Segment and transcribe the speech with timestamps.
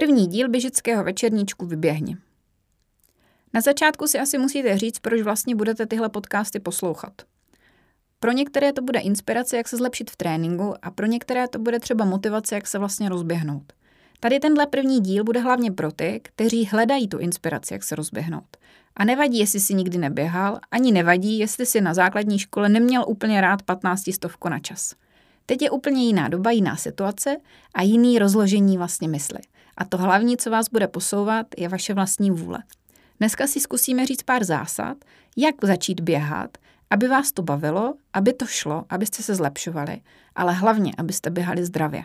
[0.00, 2.16] První díl běžeckého večerníčku vyběhni.
[3.54, 7.12] Na začátku si asi musíte říct, proč vlastně budete tyhle podcasty poslouchat.
[8.20, 11.80] Pro některé to bude inspirace, jak se zlepšit v tréninku a pro některé to bude
[11.80, 13.72] třeba motivace, jak se vlastně rozběhnout.
[14.20, 18.56] Tady tenhle první díl bude hlavně pro ty, kteří hledají tu inspiraci, jak se rozběhnout.
[18.96, 23.40] A nevadí, jestli si nikdy neběhal, ani nevadí, jestli si na základní škole neměl úplně
[23.40, 24.94] rád 15 stovku na čas.
[25.46, 27.36] Teď je úplně jiná doba, jiná situace
[27.74, 29.38] a jiný rozložení vlastně mysli.
[29.78, 32.62] A to hlavní, co vás bude posouvat, je vaše vlastní vůle.
[33.18, 34.96] Dneska si zkusíme říct pár zásad,
[35.36, 36.58] jak začít běhat,
[36.90, 40.00] aby vás to bavilo, aby to šlo, abyste se zlepšovali,
[40.34, 42.04] ale hlavně, abyste běhali zdravě.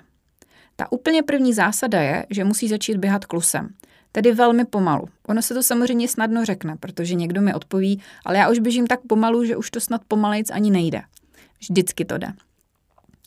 [0.75, 3.69] Ta úplně první zásada je, že musí začít běhat klusem,
[4.11, 5.07] tedy velmi pomalu.
[5.27, 8.99] Ono se to samozřejmě snadno řekne, protože někdo mi odpoví, ale já už běžím tak
[9.01, 11.01] pomalu, že už to snad pomalejc ani nejde.
[11.59, 12.27] Vždycky to jde.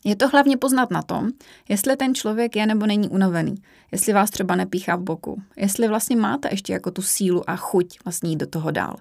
[0.05, 1.29] Je to hlavně poznat na tom,
[1.69, 3.55] jestli ten člověk je nebo není unavený,
[3.91, 7.97] jestli vás třeba nepíchá v boku, jestli vlastně máte ještě jako tu sílu a chuť
[8.05, 8.95] vlastně jít do toho dál.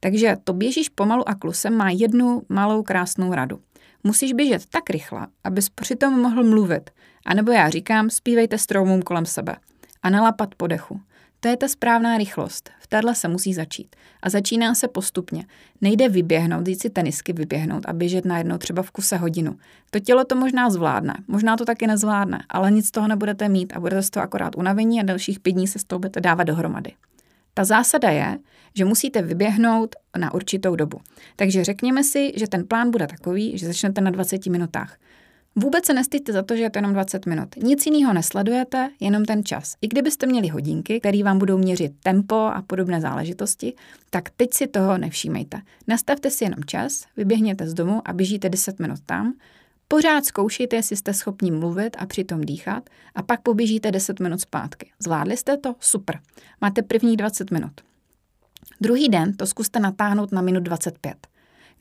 [0.00, 3.60] Takže to běžíš pomalu a klusem má jednu malou krásnou radu.
[4.04, 6.90] Musíš běžet tak rychle, abys přitom mohl mluvit.
[7.26, 9.56] A nebo já říkám, zpívejte stromům kolem sebe.
[10.02, 11.00] A nalapat po dechu.
[11.40, 12.70] To je ta správná rychlost.
[12.80, 13.96] V téhle se musí začít.
[14.22, 15.44] A začíná se postupně.
[15.80, 19.58] Nejde vyběhnout, jít si tenisky vyběhnout a běžet najednou třeba v kuse hodinu.
[19.90, 23.72] To tělo to možná zvládne, možná to taky nezvládne, ale nic z toho nebudete mít
[23.72, 26.44] a budete z toho akorát unavení a dalších pět dní se z toho budete dávat
[26.44, 26.92] dohromady.
[27.54, 28.38] Ta zásada je,
[28.74, 31.00] že musíte vyběhnout na určitou dobu.
[31.36, 34.96] Takže řekněme si, že ten plán bude takový, že začnete na 20 minutách.
[35.56, 37.56] Vůbec se nestýďte za to, že je to jenom 20 minut.
[37.56, 39.76] Nic jiného nesledujete, jenom ten čas.
[39.80, 43.74] I kdybyste měli hodinky, které vám budou měřit tempo a podobné záležitosti,
[44.10, 45.60] tak teď si toho nevšímejte.
[45.86, 49.34] Nastavte si jenom čas, vyběhněte z domu a běžíte 10 minut tam,
[49.92, 54.90] Pořád zkoušejte, jestli jste schopni mluvit a přitom dýchat a pak poběžíte 10 minut zpátky.
[54.98, 55.74] Zvládli jste to?
[55.80, 56.20] Super.
[56.60, 57.72] Máte první 20 minut.
[58.80, 61.26] Druhý den to zkuste natáhnout na minut 25.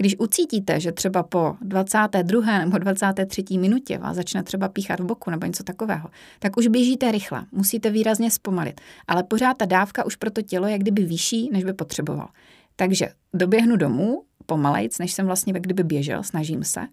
[0.01, 2.59] Když ucítíte, že třeba po 22.
[2.59, 3.43] nebo 23.
[3.57, 6.09] minutě vás začne třeba píchat v boku nebo něco takového,
[6.39, 10.67] tak už běžíte rychle, musíte výrazně zpomalit, ale pořád ta dávka už pro to tělo
[10.67, 12.27] je kdyby vyšší, než by potřeboval.
[12.75, 16.87] Takže doběhnu domů, pomalejc, než jsem vlastně kdyby běžel, snažím se.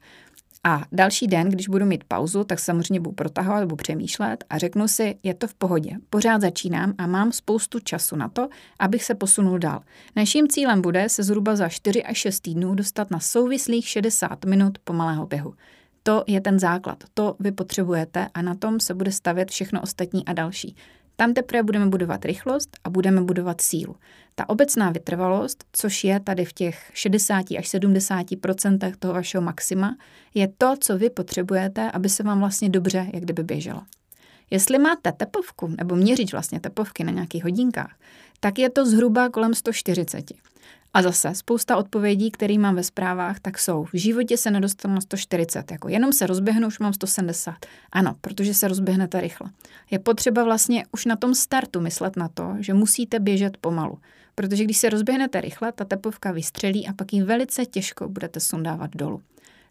[0.69, 4.88] A další den, když budu mít pauzu, tak samozřejmě budu protahovat, budu přemýšlet a řeknu
[4.88, 5.91] si, je to v pohodě.
[6.10, 9.81] Pořád začínám a mám spoustu času na to, abych se posunul dál.
[10.16, 14.78] Naším cílem bude se zhruba za 4 až 6 týdnů dostat na souvislých 60 minut
[14.84, 15.55] pomalého běhu.
[16.03, 20.26] To je ten základ, to vy potřebujete a na tom se bude stavět všechno ostatní
[20.26, 20.76] a další.
[21.16, 23.97] Tam teprve budeme budovat rychlost a budeme budovat sílu.
[24.34, 29.97] Ta obecná vytrvalost, což je tady v těch 60 až 70% toho vašeho maxima,
[30.34, 33.82] je to, co vy potřebujete, aby se vám vlastně dobře jak kdyby běželo.
[34.50, 37.97] Jestli máte tepovku nebo měřič vlastně tepovky na nějakých hodinkách,
[38.41, 40.32] tak je to zhruba kolem 140.
[40.96, 43.84] A zase spousta odpovědí, které mám ve zprávách, tak jsou.
[43.84, 47.54] V životě se nedostanu na 140, jako jenom se rozběhnu, už mám 170.
[47.92, 49.50] Ano, protože se rozběhnete rychle.
[49.90, 53.98] Je potřeba vlastně už na tom startu myslet na to, že musíte běžet pomalu.
[54.34, 58.90] Protože když se rozběhnete rychle, ta tepovka vystřelí a pak ji velice těžko budete sundávat
[58.96, 59.22] dolů.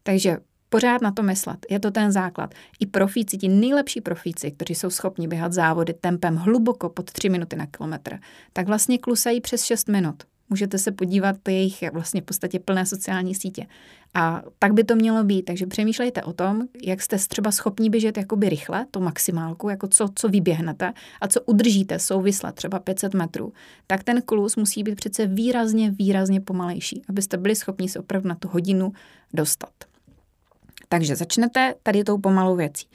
[0.03, 0.37] Takže
[0.69, 1.65] pořád na to myslet.
[1.69, 2.53] Je to ten základ.
[2.79, 7.55] I profíci, ti nejlepší profíci, kteří jsou schopni běhat závody tempem hluboko pod 3 minuty
[7.55, 8.19] na kilometr,
[8.53, 10.23] tak vlastně klusají přes 6 minut.
[10.50, 13.66] Můžete se podívat, to jejich vlastně v podstatě plné sociální sítě.
[14.13, 15.44] A tak by to mělo být.
[15.44, 20.09] Takže přemýšlejte o tom, jak jste třeba schopni běžet jakoby rychle, to maximálku, jako co,
[20.16, 23.53] co vyběhnete a co udržíte souvisle, třeba 500 metrů,
[23.88, 28.35] tak ten klus musí být přece výrazně, výrazně pomalejší, abyste byli schopni se opravdu na
[28.35, 28.94] tu hodinu
[29.34, 29.73] dostat.
[30.89, 32.88] Takže začnete tady tou pomalou věcí.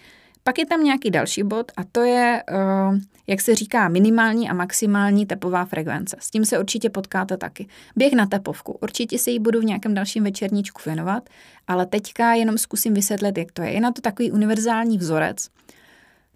[0.45, 4.55] Pak je tam nějaký další bod a to je, uh, jak se říká, minimální a
[4.55, 6.17] maximální tepová frekvence.
[6.21, 7.67] S tím se určitě potkáte taky.
[7.97, 8.79] Běh na tepovku.
[8.83, 11.29] Určitě se jí budu v nějakém dalším večerníčku věnovat,
[11.67, 13.71] ale teďka jenom zkusím vysvětlit, jak to je.
[13.71, 15.49] Je na to takový univerzální vzorec.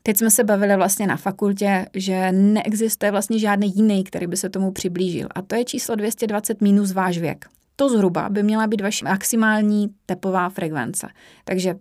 [0.02, 4.50] Teď jsme se bavili vlastně na fakultě, že neexistuje vlastně žádný jiný, který by se
[4.50, 5.28] tomu přiblížil.
[5.34, 7.46] A to je číslo 220 minus váš věk.
[7.76, 11.08] To zhruba by měla být vaše maximální tepová frekvence.
[11.44, 11.74] Takže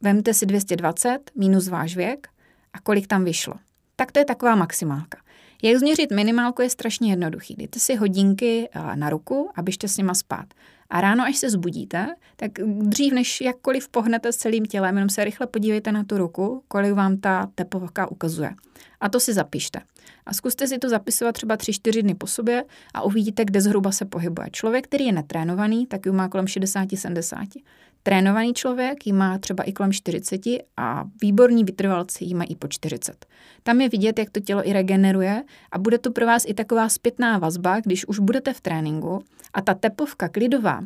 [0.00, 2.28] Vemte si 220 minus váš věk
[2.72, 3.54] a kolik tam vyšlo.
[3.96, 5.18] Tak to je taková maximálka.
[5.62, 7.54] Jak změřit minimálku je strašně jednoduchý.
[7.54, 10.46] Dejte si hodinky eh, na ruku a běžte s nima spát.
[10.90, 12.50] A ráno, až se zbudíte, tak
[12.80, 16.92] dřív než jakkoliv pohnete s celým tělem, jenom se rychle podívejte na tu ruku, kolik
[16.92, 18.54] vám ta tepovka ukazuje.
[19.00, 19.80] A to si zapište.
[20.26, 22.64] A zkuste si to zapisovat třeba 3-4 dny po sobě
[22.94, 24.48] a uvidíte, kde zhruba se pohybuje.
[24.50, 27.62] Člověk, který je netrénovaný, tak ji má kolem 60-70.
[28.06, 30.40] Trénovaný člověk ji má třeba i kolem 40
[30.76, 33.26] a výborní vytrvalci ji mají i po 40.
[33.62, 36.88] Tam je vidět, jak to tělo i regeneruje a bude to pro vás i taková
[36.88, 39.24] zpětná vazba, když už budete v tréninku
[39.54, 40.80] a ta tepovka klidová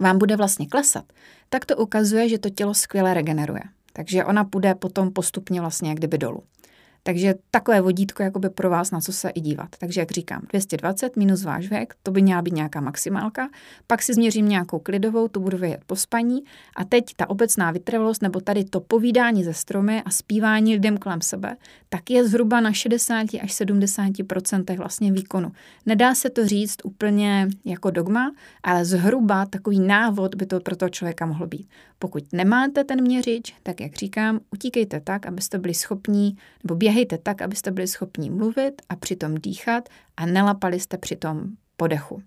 [0.00, 1.04] vám bude vlastně klesat,
[1.48, 3.62] tak to ukazuje, že to tělo skvěle regeneruje.
[3.92, 6.42] Takže ona půjde potom postupně vlastně jak kdyby dolů.
[7.02, 9.68] Takže takové vodítko jakoby pro vás, na co se i dívat.
[9.78, 13.48] Takže jak říkám, 220 minus váš věk, to by měla být nějaká maximálka,
[13.86, 16.44] pak si změřím nějakou klidovou, tu budu vědět po spaní
[16.76, 21.20] a teď ta obecná vytrvalost nebo tady to povídání ze stromy a zpívání lidem kolem
[21.20, 21.56] sebe,
[21.88, 25.52] tak je zhruba na 60 až 70% vlastně výkonu.
[25.86, 28.32] Nedá se to říct úplně jako dogma,
[28.62, 31.68] ale zhruba takový návod by to pro toho člověka mohlo být.
[31.98, 37.42] Pokud nemáte ten měřič, tak jak říkám, utíkejte tak, abyste byli schopní, nebo běhejte tak,
[37.42, 41.44] abyste byli schopní mluvit a přitom dýchat a nelapali jste přitom
[41.76, 42.22] podechu.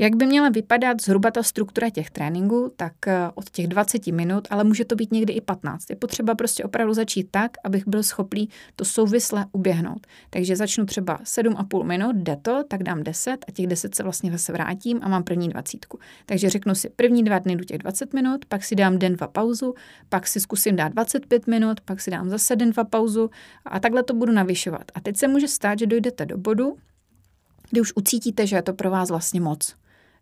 [0.00, 4.48] Jak by měla vypadat zhruba ta struktura těch tréninků, tak eh, od těch 20 minut,
[4.50, 5.90] ale může to být někdy i 15.
[5.90, 10.06] Je potřeba prostě opravdu začít tak, abych byl schopný to souvisle uběhnout.
[10.30, 14.32] Takže začnu třeba 7,5 minut, jde to, tak dám 10 a těch 10 se vlastně
[14.32, 15.86] zase vrátím a mám první 20.
[16.26, 19.26] Takže řeknu si první dva dny do těch 20 minut, pak si dám den dva
[19.26, 19.74] pauzu,
[20.08, 23.30] pak si zkusím dát 25 minut, pak si dám zase den dva pauzu
[23.64, 24.84] a takhle to budu navyšovat.
[24.94, 26.76] A teď se může stát, že dojdete do bodu,
[27.70, 29.74] kdy už ucítíte, že je to pro vás vlastně moc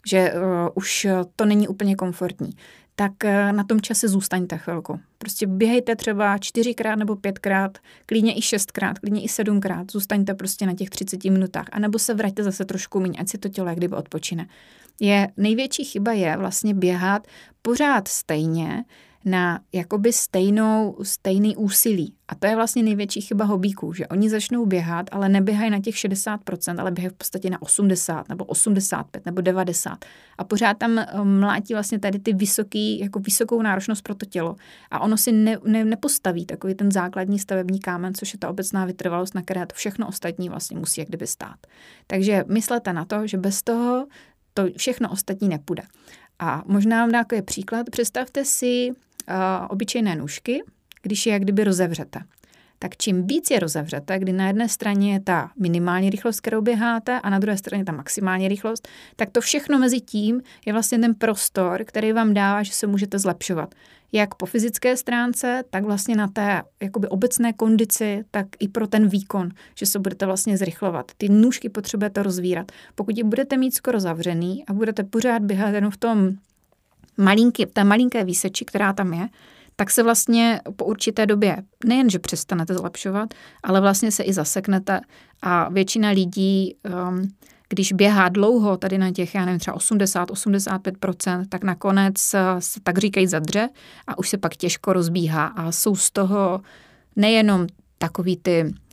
[0.06, 1.06] že uh, už
[1.36, 2.50] to není úplně komfortní,
[2.96, 5.00] tak uh, na tom čase zůstaňte chvilku.
[5.18, 10.74] Prostě běhejte třeba čtyřikrát nebo pětkrát, klidně i šestkrát, klidně i sedmkrát, zůstaňte prostě na
[10.74, 13.96] těch 30 minutách, anebo se vraťte zase trošku méně, ať si to tělo jak kdyby
[13.96, 14.46] odpočine.
[15.00, 17.26] Je, největší chyba je vlastně běhat
[17.62, 18.84] pořád stejně,
[19.26, 22.14] na jakoby stejnou, stejný úsilí.
[22.28, 25.94] A to je vlastně největší chyba hobíků, že oni začnou běhat, ale neběhají na těch
[25.94, 30.04] 60%, ale běhají v podstatě na 80 nebo 85 nebo 90.
[30.38, 34.56] A pořád tam eh, mlátí vlastně tady ty vysoký, jako vysokou náročnost pro to tělo.
[34.90, 38.84] A ono si ne, ne, nepostaví takový ten základní stavební kámen, což je ta obecná
[38.84, 41.56] vytrvalost, na které to všechno ostatní vlastně musí jak kdyby stát.
[42.06, 44.06] Takže myslete na to, že bez toho
[44.54, 45.82] to všechno ostatní nepůjde.
[46.38, 47.90] A možná vám nějaký příklad.
[47.90, 48.90] Představte si
[49.68, 50.62] obyčejné nůžky,
[51.02, 52.20] když je jak kdyby rozevřete.
[52.78, 57.20] Tak čím víc je rozevřete, kdy na jedné straně je ta minimální rychlost, kterou běháte,
[57.20, 61.14] a na druhé straně ta maximální rychlost, tak to všechno mezi tím je vlastně ten
[61.14, 63.74] prostor, který vám dává, že se můžete zlepšovat.
[64.12, 69.08] Jak po fyzické stránce, tak vlastně na té jakoby obecné kondici, tak i pro ten
[69.08, 71.12] výkon, že se budete vlastně zrychlovat.
[71.16, 72.72] Ty nůžky potřebujete rozvírat.
[72.94, 76.30] Pokud je budete mít skoro zavřený a budete pořád běhat jenom v tom
[77.16, 79.28] malinký, té malinké výseči, která tam je,
[79.76, 85.00] tak se vlastně po určité době nejenže přestanete zlepšovat, ale vlastně se i zaseknete
[85.42, 86.74] a většina lidí,
[87.08, 87.22] um,
[87.68, 92.18] když běhá dlouho, tady na těch, já nevím, třeba 80-85%, tak nakonec
[92.58, 93.68] se tak říkají zadře
[94.06, 96.60] a už se pak těžko rozbíhá a jsou z toho
[97.16, 97.66] nejenom
[97.98, 98.85] takový ty Eh,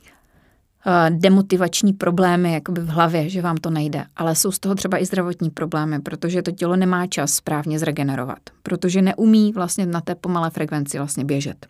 [1.10, 5.06] demotivační problémy jakoby v hlavě, že vám to nejde, ale jsou z toho třeba i
[5.06, 10.50] zdravotní problémy, protože to tělo nemá čas správně zregenerovat, protože neumí vlastně na té pomalé
[10.50, 11.66] frekvenci vlastně běžet.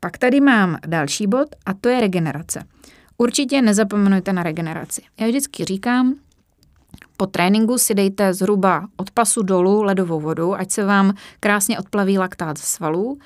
[0.00, 2.64] Pak tady mám další bod a to je regenerace.
[3.18, 5.02] Určitě nezapomenujte na regeneraci.
[5.20, 6.14] Já vždycky říkám,
[7.16, 12.18] po tréninku si dejte zhruba od pasu dolů ledovou vodu, ať se vám krásně odplaví
[12.18, 13.18] laktát ze svalů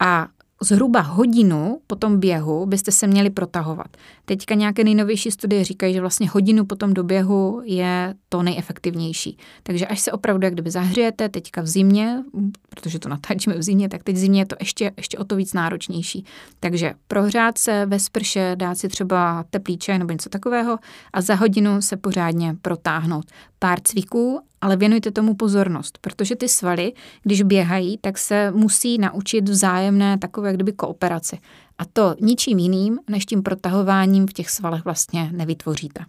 [0.00, 0.28] a
[0.62, 3.96] zhruba hodinu po tom běhu byste se měli protahovat.
[4.24, 9.38] Teďka nějaké nejnovější studie říkají, že vlastně hodinu po tom doběhu je to nejefektivnější.
[9.62, 12.24] Takže až se opravdu jak kdyby zahřejete teďka v zimě,
[12.68, 15.36] protože to natáčíme v zimě, tak teď v zimě je to ještě, ještě o to
[15.36, 16.24] víc náročnější.
[16.60, 20.78] Takže prohřát se ve sprše, dát si třeba teplý čaj nebo něco takového
[21.12, 23.26] a za hodinu se pořádně protáhnout.
[23.58, 29.48] Pár cviků ale věnujte tomu pozornost, protože ty svaly, když běhají, tak se musí naučit
[29.48, 31.38] vzájemné takové kdyby kooperaci.
[31.78, 36.04] A to ničím jiným, než tím protahováním v těch svalech vlastně nevytvoříte.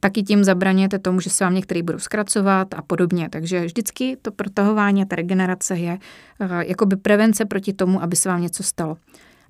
[0.00, 3.28] Taky tím zabraněte tomu, že se vám některý budou zkracovat a podobně.
[3.28, 5.98] Takže vždycky to protahování a ta regenerace je
[6.40, 8.96] uh, jakoby prevence proti tomu, aby se vám něco stalo.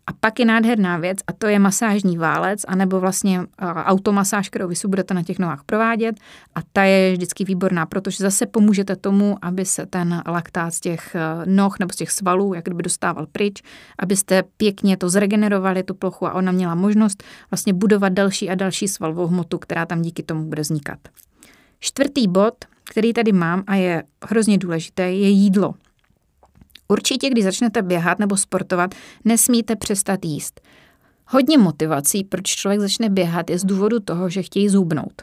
[0.07, 3.41] A pak je nádherná věc a to je masážní válec, anebo vlastně
[3.85, 6.17] automasáž, kterou vy si budete na těch nohách provádět
[6.55, 11.17] a ta je vždycky výborná, protože zase pomůžete tomu, aby se ten laktát z těch
[11.45, 13.63] noh nebo z těch svalů jak kdyby dostával pryč,
[13.99, 18.89] abyste pěkně to zregenerovali, tu plochu a ona měla možnost vlastně budovat další a další
[18.89, 20.99] svalovou hmotu, která tam díky tomu bude vznikat.
[21.79, 25.75] Čtvrtý bod který tady mám a je hrozně důležité, je jídlo.
[26.95, 30.61] Určitě, když začnete běhat nebo sportovat, nesmíte přestat jíst.
[31.27, 35.23] Hodně motivací, proč člověk začne běhat, je z důvodu toho, že chtějí zhubnout.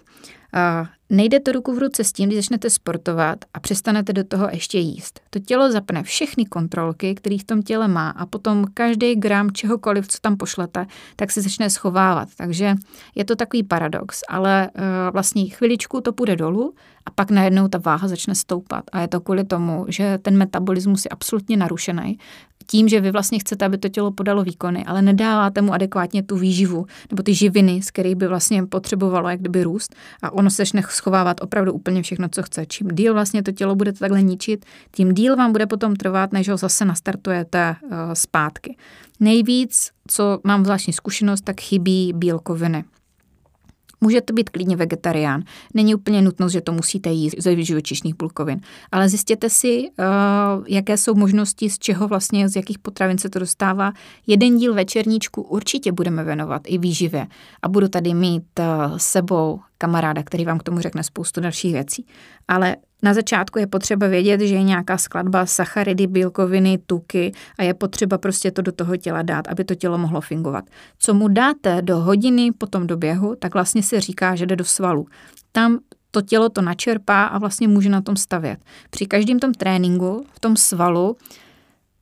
[1.09, 4.79] Nejde to ruku v ruce s tím, když začnete sportovat a přestanete do toho ještě
[4.79, 5.19] jíst.
[5.29, 10.07] To tělo zapne všechny kontrolky, které v tom těle má a potom každý gram čehokoliv,
[10.07, 12.29] co tam pošlete, tak se začne schovávat.
[12.37, 12.75] Takže
[13.15, 16.73] je to takový paradox, ale uh, vlastně chviličku to půjde dolů
[17.05, 18.83] a pak najednou ta váha začne stoupat.
[18.91, 22.17] A je to kvůli tomu, že ten metabolismus je absolutně narušený
[22.71, 26.37] tím, že vy vlastně chcete, aby to tělo podalo výkony, ale nedáváte mu adekvátně tu
[26.37, 30.55] výživu nebo ty živiny, z kterých by vlastně potřebovalo jak kdyby růst a ono se
[30.55, 32.65] začne schovávat opravdu úplně všechno, co chce.
[32.65, 36.49] Čím díl vlastně to tělo budete takhle ničit, tím díl vám bude potom trvat, než
[36.49, 38.77] ho zase nastartujete uh, zpátky.
[39.19, 42.83] Nejvíc, co mám zvláštní zkušenost, tak chybí bílkoviny.
[44.01, 45.43] Můžete být klidně vegetarián.
[45.73, 48.61] Není úplně nutnost, že to musíte jíst ze živočišných bílkovin.
[48.91, 53.39] Ale zjistěte si, uh, jaké jsou možnosti, z čeho vlastně, z jakých potravin se to
[53.39, 53.93] dostává.
[54.27, 57.27] Jeden díl večerníčku určitě budeme věnovat i výživě.
[57.61, 62.05] A budu tady mít uh, sebou kamaráda, který vám k tomu řekne spoustu dalších věcí.
[62.47, 67.73] Ale na začátku je potřeba vědět, že je nějaká skladba sacharidy, bílkoviny, tuky a je
[67.73, 70.65] potřeba prostě to do toho těla dát, aby to tělo mohlo fungovat.
[70.99, 74.65] Co mu dáte do hodiny potom do běhu, tak vlastně se říká, že jde do
[74.65, 75.07] svalu.
[75.51, 75.79] Tam
[76.11, 78.59] to tělo to načerpá a vlastně může na tom stavět.
[78.89, 81.17] Při každém tom tréninku v tom svalu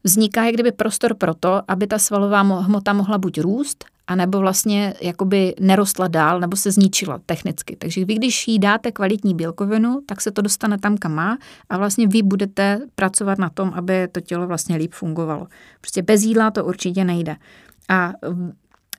[0.04, 4.94] vzniká jak kdyby prostor pro to, aby ta svalová hmota mohla buď růst, anebo vlastně
[5.02, 7.76] jakoby nerostla dál, nebo se zničila technicky.
[7.76, 11.38] Takže vy, když jí dáte kvalitní bílkovinu, tak se to dostane tam, kam má
[11.70, 15.48] a vlastně vy budete pracovat na tom, aby to tělo vlastně líp fungovalo.
[15.82, 17.36] Prostě bez jídla to určitě nejde.
[17.90, 18.14] A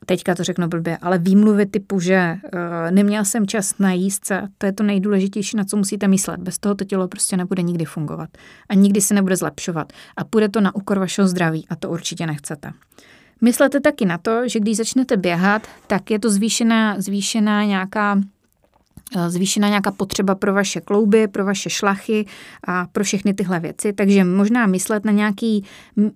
[0.05, 2.49] teďka to řeknu blbě, ale výmluvy typu, že uh,
[2.91, 6.39] neměl jsem čas na jízdce, to je to nejdůležitější, na co musíte myslet.
[6.39, 8.29] Bez toho to tělo prostě nebude nikdy fungovat
[8.69, 12.25] a nikdy se nebude zlepšovat a půjde to na úkor vašeho zdraví a to určitě
[12.25, 12.71] nechcete.
[13.43, 18.21] Myslete taky na to, že když začnete běhat, tak je to zvýšená, zvýšená nějaká
[19.17, 22.25] eh, zvýšená nějaká potřeba pro vaše klouby, pro vaše šlachy
[22.67, 23.93] a pro všechny tyhle věci.
[23.93, 25.65] Takže možná myslet na nějaký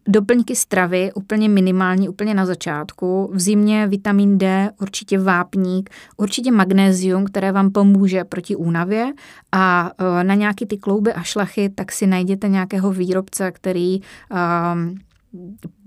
[0.08, 3.29] doplňky stravy, úplně minimální, úplně na začátku.
[3.34, 9.13] V zimě vitamin D, určitě vápník, určitě magnézium, které vám pomůže proti únavě
[9.51, 15.00] a eh, na nějaký ty klouby a šlachy, tak si najděte nějakého výrobce, který um,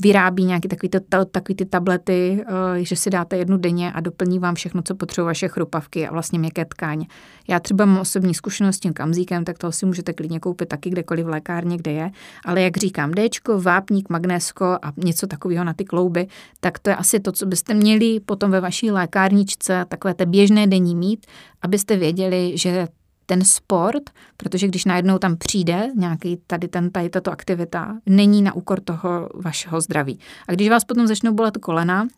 [0.03, 4.39] vyrábí nějaké takový, to, takový ty tablety, eh, že si dáte jednu denně a doplní
[4.39, 7.07] vám všechno, co potřebují vaše chrupavky a vlastně měkké tkáně.
[7.49, 10.91] Já třeba mám osobní zkušenost s tím kamzíkem, tak toho si můžete klidně koupit taky
[10.91, 12.11] kdekoliv v lékárně, kde je.
[12.45, 16.27] Ale jak říkám, D, vápník, magnésko a něco takového na ty klouby,
[16.61, 20.67] tak to je asi to, co byste měli potom ve vaší lékárničce, takové té běžné
[20.67, 21.27] denní mít,
[21.63, 22.89] abyste věděli, že
[23.29, 28.55] ten sport, protože když najednou tam přijde nějaký tady, ten, tady tato aktivita, není na
[28.55, 30.19] úkor toho vašeho zdraví.
[30.49, 32.09] A když vás potom začnou bolet kolena,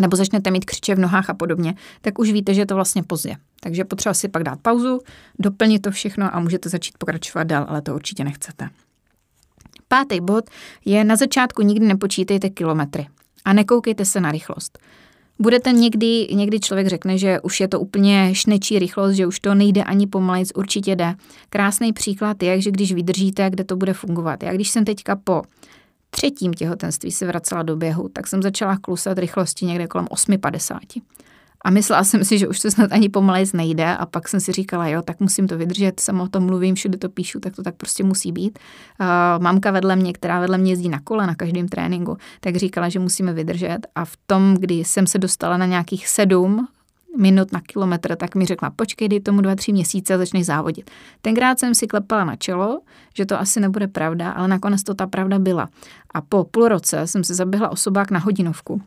[0.00, 3.02] nebo začnete mít křiče v nohách a podobně, tak už víte, že je to vlastně
[3.02, 3.36] pozdě.
[3.60, 5.00] Takže potřeba si pak dát pauzu,
[5.38, 8.68] doplnit to všechno a můžete začít pokračovat dál, ale to určitě nechcete.
[9.88, 10.50] Pátý bod
[10.84, 13.08] je na začátku nikdy nepočítejte kilometry
[13.44, 14.78] a nekoukejte se na rychlost.
[15.38, 19.54] Budete někdy, někdy člověk řekne, že už je to úplně šnečí rychlost, že už to
[19.54, 21.14] nejde ani pomalejc, určitě jde.
[21.50, 24.42] Krásný příklad je, že když vydržíte, kde to bude fungovat.
[24.42, 25.42] Já když jsem teďka po
[26.10, 31.02] třetím těhotenství se vracela do běhu, tak jsem začala klusat rychlosti někde kolem 8,50.
[31.64, 34.52] A myslela jsem si, že už to snad ani pomalej nejde a pak jsem si
[34.52, 37.62] říkala, jo, tak musím to vydržet, sama o tom mluvím, všude to píšu, tak to
[37.62, 38.58] tak prostě musí být.
[39.00, 39.06] Uh,
[39.42, 42.98] mamka vedle mě, která vedle mě jezdí na kole na každém tréninku, tak říkala, že
[42.98, 46.68] musíme vydržet a v tom, kdy jsem se dostala na nějakých sedm
[47.18, 50.90] minut na kilometr, tak mi řekla, počkej, dej tomu dva, tři měsíce a začneš závodit.
[51.22, 52.80] Tenkrát jsem si klepala na čelo,
[53.16, 55.68] že to asi nebude pravda, ale nakonec to ta pravda byla.
[56.14, 58.82] A po půl roce jsem se zaběhla osobák na hodinovku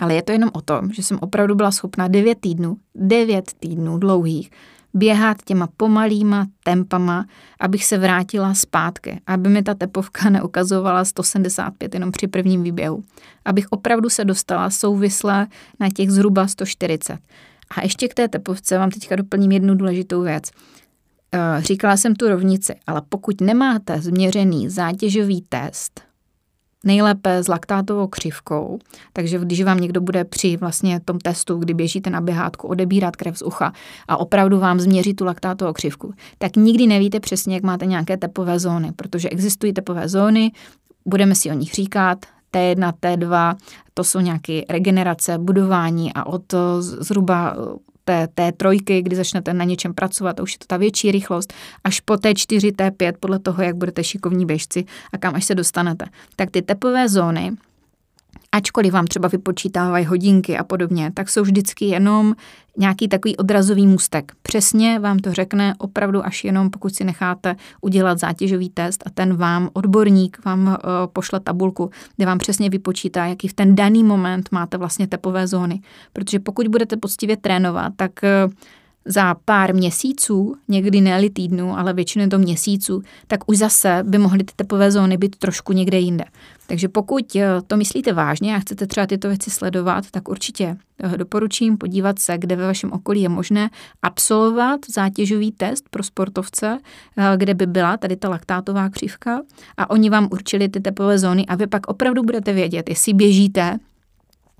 [0.00, 3.98] ale je to jenom o tom, že jsem opravdu byla schopna 9 týdnů, 9 týdnů
[3.98, 4.50] dlouhých,
[4.94, 7.26] běhat těma pomalýma tempama,
[7.60, 13.02] abych se vrátila zpátky, aby mi ta tepovka neukazovala 175 jenom při prvním výběhu.
[13.44, 15.46] Abych opravdu se dostala souvisle
[15.80, 17.18] na těch zhruba 140.
[17.76, 20.50] A ještě k té tepovce vám teďka doplním jednu důležitou věc.
[21.32, 26.00] Eh, říkala jsem tu rovnici, ale pokud nemáte změřený zátěžový test,
[26.84, 28.78] nejlépe s laktátovou křivkou,
[29.12, 33.38] takže když vám někdo bude při vlastně tom testu, kdy běžíte na běhátku, odebírat krev
[33.38, 33.72] z ucha
[34.08, 38.58] a opravdu vám změří tu laktátovou křivku, tak nikdy nevíte přesně, jak máte nějaké tepové
[38.58, 40.52] zóny, protože existují tepové zóny,
[41.06, 42.18] budeme si o nich říkat,
[42.54, 43.56] T1, T2,
[43.94, 47.56] to jsou nějaké regenerace, budování a od zhruba
[48.04, 51.52] té, té trojky, kdy začnete na něčem pracovat, a už je to ta větší rychlost,
[51.84, 55.44] až po té 4, té 5, podle toho, jak budete šikovní běžci a kam až
[55.44, 56.06] se dostanete.
[56.36, 57.52] Tak ty tepové zóny
[58.54, 62.34] ačkoliv vám třeba vypočítávají hodinky a podobně, tak jsou vždycky jenom
[62.76, 64.32] nějaký takový odrazový můstek.
[64.42, 69.36] Přesně vám to řekne opravdu až jenom, pokud si necháte udělat zátěžový test a ten
[69.36, 70.74] vám, odborník, vám uh,
[71.12, 75.80] pošle tabulku, kde vám přesně vypočítá, jaký v ten daný moment máte vlastně tepové zóny.
[76.12, 78.12] Protože pokud budete poctivě trénovat, tak
[78.46, 78.52] uh,
[79.04, 84.38] za pár měsíců, někdy ne týdnů, ale většinou to měsíců, tak už zase by mohly
[84.44, 86.24] ty tepové zóny být trošku někde jinde.
[86.66, 91.16] Takže pokud eh, to myslíte vážně a chcete třeba tyto věci sledovat, tak určitě eh,
[91.16, 93.70] doporučím podívat se, kde ve vašem okolí je možné
[94.02, 96.78] absolvovat zátěžový test pro sportovce,
[97.16, 99.42] eh, kde by byla tady ta laktátová křivka
[99.76, 103.78] a oni vám určili ty tepové zóny a vy pak opravdu budete vědět, jestli běžíte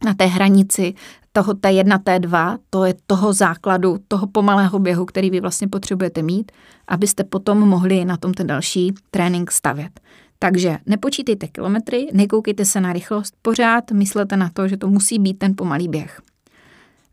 [0.04, 0.94] na té hranici
[1.32, 6.52] toho T1, T2, to je toho základu, toho pomalého běhu, který vy vlastně potřebujete mít,
[6.88, 10.00] abyste potom mohli na tom ten další trénink stavět.
[10.44, 15.38] Takže nepočítejte kilometry, nekoukejte se na rychlost, pořád myslete na to, že to musí být
[15.38, 16.20] ten pomalý běh.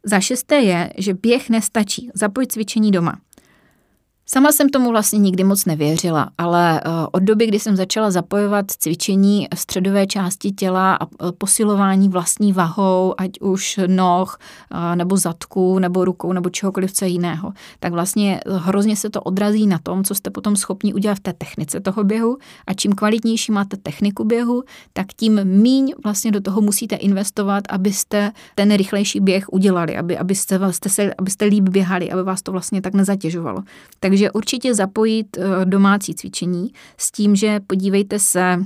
[0.03, 3.19] Za šesté je, že běh nestačí, zapojit cvičení doma.
[4.33, 8.71] Sama jsem tomu vlastně nikdy moc nevěřila, ale eh, od doby, kdy jsem začala zapojovat
[8.71, 14.39] cvičení středové části těla a eh, posilování vlastní vahou, ať už noh,
[14.71, 19.67] eh, nebo zadku, nebo rukou, nebo čehokoliv co jiného, tak vlastně hrozně se to odrazí
[19.67, 23.51] na tom, co jste potom schopni udělat v té technice toho běhu a čím kvalitnější
[23.51, 29.45] máte techniku běhu, tak tím míň vlastně do toho musíte investovat, abyste ten rychlejší běh
[29.51, 33.63] udělali, aby, abyste, abyste, se, abyste líp běhali, aby vás to vlastně tak nezatěžovalo.
[33.99, 38.65] Takže takže určitě zapojit eh, domácí cvičení s tím, že podívejte se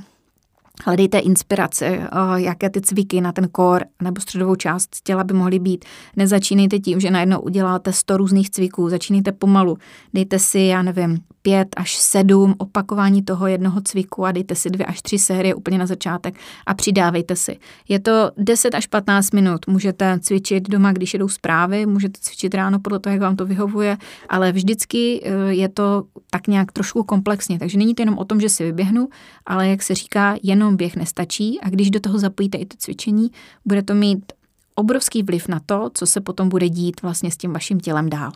[0.85, 5.59] Hledejte inspirace, eh, jaké ty cviky na ten kor nebo středovou část těla by mohly
[5.59, 5.85] být.
[6.15, 9.77] Nezačínejte tím, že najednou uděláte 100 různých cviků, začínejte pomalu.
[10.13, 14.85] Dejte si, já nevím, pět až sedm opakování toho jednoho cviku a dejte si dvě
[14.85, 16.35] až tři série úplně na začátek
[16.65, 17.57] a přidávejte si.
[17.89, 19.67] Je to 10 až 15 minut.
[19.67, 23.97] Můžete cvičit doma, když jedou zprávy, můžete cvičit ráno podle toho, jak vám to vyhovuje,
[24.29, 27.59] ale vždycky eh, je to tak nějak trošku komplexně.
[27.59, 29.09] Takže není to jenom o tom, že si vyběhnu,
[29.45, 33.31] ale jak se říká, jenom běh nestačí a když do toho zapojíte i to cvičení,
[33.65, 34.33] bude to mít
[34.75, 38.31] obrovský vliv na to, co se potom bude dít vlastně s tím vaším tělem dál.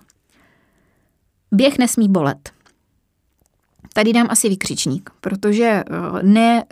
[1.52, 2.59] Běh nesmí bolet.
[3.94, 5.84] Tady dám asi vykřičník, protože eh,
[6.24, 6.64] ne,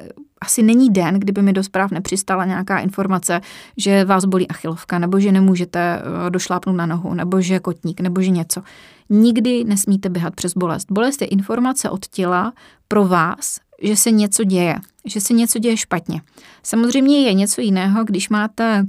[0.42, 3.42] asi není den, kdyby mi do zpráv nepřistala nějaká informace,
[3.78, 8.22] že vás bolí achilovka, nebo že nemůžete eh, došlápnout na nohu, nebo že kotník, nebo
[8.22, 8.62] že něco.
[9.10, 10.92] Nikdy nesmíte běhat přes bolest.
[10.92, 12.54] Bolest je informace od těla
[12.88, 16.22] pro vás, že se něco děje, že se něco děje špatně.
[16.64, 18.86] Samozřejmě je něco jiného, když máte,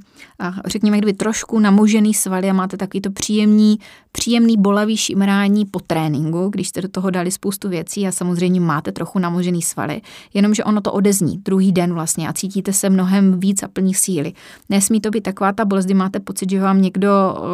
[0.66, 3.78] řekněme, kdyby trošku namožený svaly a máte takový to příjemný,
[4.12, 8.92] příjemný bolavý šimrání po tréninku, když jste do toho dali spoustu věcí a samozřejmě máte
[8.92, 10.00] trochu namožený svaly,
[10.34, 14.32] jenomže ono to odezní druhý den vlastně a cítíte se mnohem víc a plní síly.
[14.68, 17.10] Nesmí to být taková ta bolest, kdy máte pocit, že vám někdo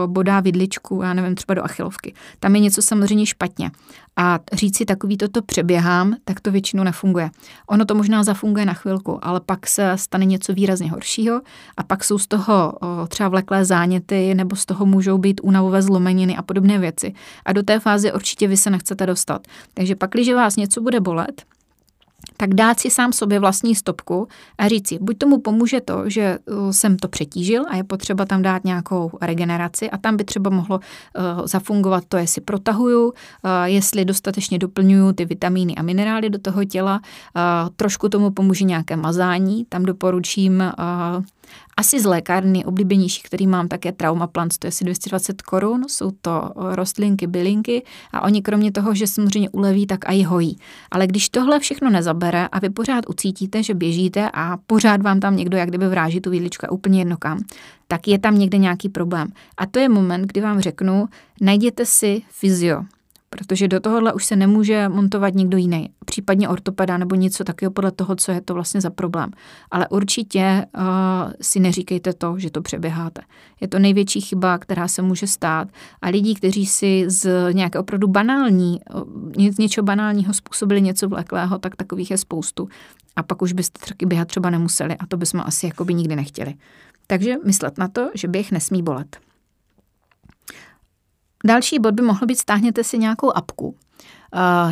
[0.06, 2.14] bodá vidličku, já nevím, třeba do achilovky.
[2.40, 3.70] Tam je něco samozřejmě špatně.
[4.16, 7.30] A říct si takový toto přeběhám, tak to většinou nefunguje.
[7.66, 11.40] Ono to možná zafunguje na chvilku, ale pak se stane něco výrazně horšího
[11.76, 12.72] a pak jsou z toho
[13.08, 17.14] třeba vleklé záněty nebo z toho můžou být únavové zlomeniny a podobné věci.
[17.44, 19.46] A do té fáze určitě vy se nechcete dostat.
[19.74, 21.42] Takže pak, když vás něco bude bolet,
[22.36, 26.38] tak dát si sám sobě vlastní stopku a říct si, buď tomu pomůže to, že
[26.46, 30.50] uh, jsem to přetížil a je potřeba tam dát nějakou regeneraci a tam by třeba
[30.50, 33.12] mohlo uh, zafungovat to, jestli protahuju, uh,
[33.64, 37.00] jestli dostatečně doplňuju ty vitamíny a minerály do toho těla,
[37.36, 37.42] uh,
[37.76, 41.24] trošku tomu pomůže nějaké mazání, tam doporučím uh,
[41.76, 46.10] asi z lékárny oblíbenější, který mám, tak je Traumaplant, to je asi 220 korun, jsou
[46.10, 47.82] to rostlinky, bylinky
[48.12, 50.58] a oni kromě toho, že samozřejmě uleví, tak i hojí.
[50.90, 55.36] Ale když tohle všechno nezabere a vy pořád ucítíte, že běžíte a pořád vám tam
[55.36, 57.40] někdo jak kdyby vráží tu výdličku a úplně jedno kam,
[57.88, 59.28] tak je tam někde nějaký problém.
[59.56, 61.08] A to je moment, kdy vám řeknu,
[61.40, 62.82] najděte si fyzio,
[63.34, 67.90] protože do tohohle už se nemůže montovat nikdo jiný, případně ortopeda nebo něco takového podle
[67.90, 69.30] toho, co je to vlastně za problém.
[69.70, 70.82] Ale určitě uh,
[71.40, 73.22] si neříkejte to, že to přeběháte.
[73.60, 75.68] Je to největší chyba, která se může stát
[76.02, 81.76] a lidi, kteří si z nějaké opravdu banální, uh, něčeho banálního způsobili něco vleklého, tak
[81.76, 82.68] takových je spoustu.
[83.16, 86.54] A pak už byste taky běhat třeba nemuseli a to bychom asi jakoby nikdy nechtěli.
[87.06, 89.16] Takže myslet na to, že běh nesmí bolet.
[91.44, 93.76] Další bod by mohl být, stáhněte si nějakou apku,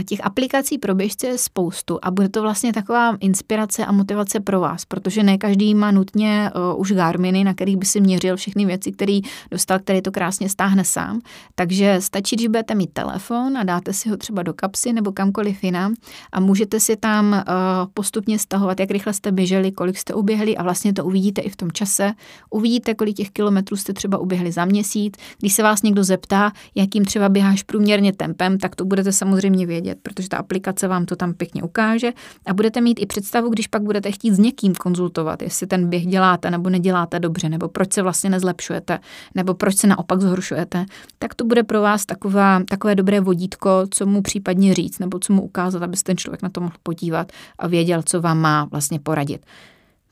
[0.07, 4.61] těch aplikací pro běžce je spoustu a bude to vlastně taková inspirace a motivace pro
[4.61, 8.67] vás, protože ne každý má nutně uh, už Garminy, na kterých by si měřil všechny
[8.67, 9.21] věci, které
[9.51, 11.21] dostal, který to krásně stáhne sám.
[11.55, 15.65] Takže stačí, když budete mít telefon a dáte si ho třeba do kapsy nebo kamkoliv
[15.65, 15.95] jinam
[16.33, 17.43] a můžete si tam uh,
[17.95, 21.57] postupně stahovat, jak rychle jste běželi, kolik jste uběhli a vlastně to uvidíte i v
[21.57, 22.13] tom čase.
[22.51, 25.15] Uvidíte, kolik těch kilometrů jste třeba uběhli za měsíc.
[25.39, 29.99] Když se vás někdo zeptá, jakým třeba běháš průměrně tempem, tak to budete samozřejmě vědět,
[30.03, 32.13] protože ta aplikace vám to tam pěkně ukáže
[32.47, 36.07] a budete mít i představu, když pak budete chtít s někým konzultovat, jestli ten běh
[36.07, 38.99] děláte nebo neděláte dobře, nebo proč se vlastně nezlepšujete,
[39.35, 40.87] nebo proč se naopak zhoršujete,
[41.19, 45.33] tak to bude pro vás taková, takové dobré vodítko, co mu případně říct, nebo co
[45.33, 48.65] mu ukázat, aby se ten člověk na to mohl podívat a věděl, co vám má
[48.65, 49.47] vlastně poradit.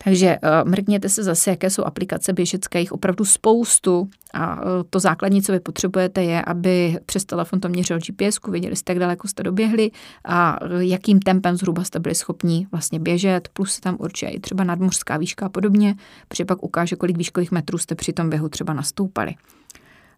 [0.04, 5.00] Takže uh, mrkněte se zase, jaké jsou aplikace běžecké, jich opravdu spoustu a uh, to
[5.00, 9.28] základní, co vy potřebujete, je, aby přes telefon to měřil GPS, věděli jste, jak daleko
[9.28, 9.90] jste doběhli
[10.24, 14.40] a uh, jakým tempem zhruba jste byli schopni vlastně běžet, plus se tam určitě i
[14.40, 15.94] třeba nadmořská výška a podobně,
[16.28, 19.34] protože pak ukáže, kolik výškových metrů jste při tom běhu třeba nastoupali.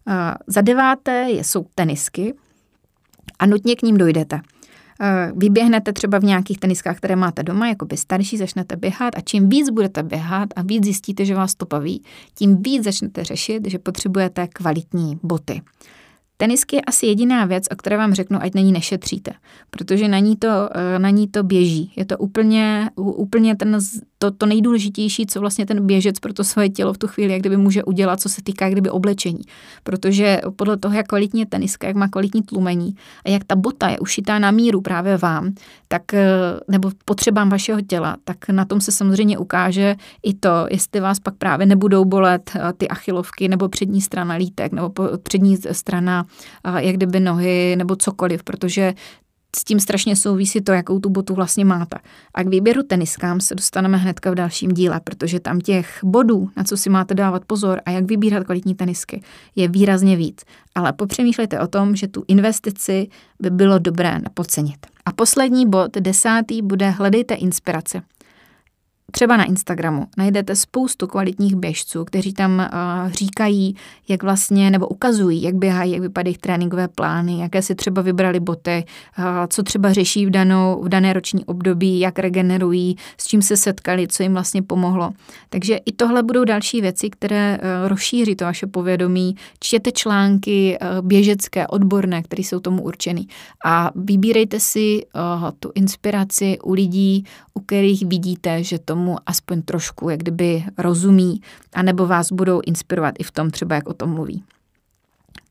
[0.07, 0.13] Uh,
[0.47, 2.33] za deváté jsou tenisky
[3.39, 4.41] a nutně k ním dojdete.
[5.01, 9.21] Eh, vyběhnete třeba v nějakých teniskách, které máte doma, jako by starší, začnete běhat a
[9.21, 12.03] čím víc budete běhat a víc zjistíte, že vás to baví,
[12.35, 15.61] tím víc začnete řešit, že potřebujete kvalitní boty.
[16.37, 19.31] Tenisky je asi jediná věc, o které vám řeknu, ať na ní nešetříte,
[19.69, 21.93] protože na ní to, eh, na ní to běží.
[21.95, 23.77] Je to úplně, úplně ten,
[24.17, 27.41] to, to nejdůležitější, co vlastně ten běžec pro to svoje tělo v tu chvíli, jak
[27.41, 29.41] kdyby může udělat, co se týká kdyby oblečení.
[29.83, 33.89] Protože podle toho, jak kvalitní je teniska, jak má kvalitní tlumení a jak ta bota
[33.89, 35.53] je ušitá na míru právě vám,
[35.87, 36.27] tak eh,
[36.67, 41.35] nebo potřebám vašeho těla, tak na tom se samozřejmě ukáže i to, jestli vás pak
[41.35, 44.91] právě nebudou bolet eh, ty achilovky nebo přední strana lítek nebo
[45.23, 46.22] přední strana
[46.77, 48.93] jak kdyby nohy nebo cokoliv, protože
[49.55, 51.97] s tím strašně souvisí to, jakou tu botu vlastně máte.
[52.33, 56.63] A k výběru teniskám se dostaneme hnedka v dalším díle, protože tam těch bodů, na
[56.63, 59.23] co si máte dávat pozor a jak vybírat kvalitní tenisky,
[59.55, 60.41] je výrazně víc.
[60.75, 63.07] Ale popřemýšlejte o tom, že tu investici
[63.39, 64.87] by bylo dobré nepodcenit.
[65.05, 68.01] A poslední bod, desátý, bude hledejte inspirace.
[69.11, 73.75] Třeba na Instagramu najdete spoustu kvalitních běžců, kteří tam uh, říkají,
[74.07, 78.85] jak vlastně, nebo ukazují, jak běhají, jak vypadají tréninkové plány, jaké si třeba vybrali boty,
[79.17, 83.57] uh, co třeba řeší v, danou, v dané roční období, jak regenerují, s čím se
[83.57, 85.11] setkali, co jim vlastně pomohlo.
[85.49, 89.35] Takže i tohle budou další věci, které uh, rozšíří to vaše povědomí.
[89.59, 93.27] Čtěte články uh, běžecké, odborné, které jsou tomu určený.
[93.65, 99.61] A vybírejte si uh, tu inspiraci u lidí, u kterých vidíte, že tomu tomu aspoň
[99.61, 101.41] trošku, jak kdyby rozumí,
[101.73, 104.43] anebo vás budou inspirovat i v tom třeba, jak o tom mluví.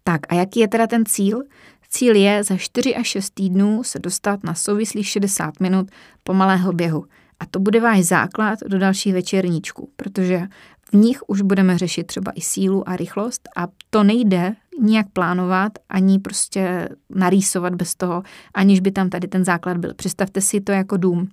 [0.04, 1.42] Tak a jaký je teda ten cíl?
[1.88, 5.90] Cíl je za 4 až 6 týdnů se dostat na souvislých 60 minut
[6.24, 7.04] pomalého běhu.
[7.40, 10.46] A to bude váš základ do dalších večerníčků, protože
[10.90, 15.72] v nich už budeme řešit třeba i sílu a rychlost a to nejde nijak plánovat,
[15.88, 18.22] ani prostě narýsovat bez toho,
[18.54, 19.94] aniž by tam tady ten základ byl.
[19.94, 21.28] Představte si to jako dům.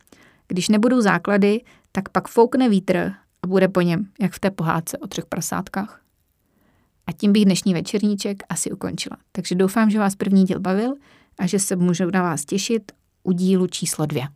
[0.47, 4.97] Když nebudou základy, tak pak foukne vítr a bude po něm, jak v té pohádce
[4.97, 6.01] o třech prasátkách.
[7.07, 9.17] A tím bych dnešní večerníček asi ukončila.
[9.31, 10.93] Takže doufám, že vás první díl bavil
[11.39, 12.91] a že se můžu na vás těšit
[13.23, 14.27] u dílu číslo dvě.